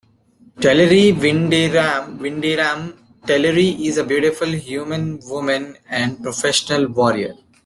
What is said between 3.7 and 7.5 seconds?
is a beautiful human woman and professional warrior.